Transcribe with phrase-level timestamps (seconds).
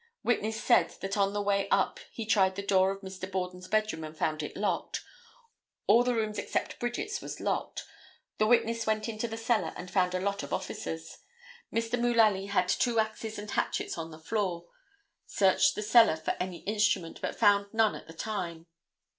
[0.23, 3.31] Witness said that on the way up he tried the door of Mr.
[3.31, 5.03] Borden's bedroom and found it locked;
[5.85, 7.83] all the rooms except Bridget's was locked;
[8.39, 11.19] the witness went into the cellar and found a lot of officers;
[11.71, 12.01] Mr.
[12.01, 14.65] Mullaly had two axes and hatchets on the floor;
[15.27, 18.65] searched the cellar for any instrument, but found none at the time.